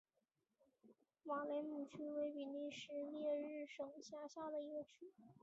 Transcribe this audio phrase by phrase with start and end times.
[1.25, 5.13] 瓦雷姆区为比利时列日省辖下的一个区。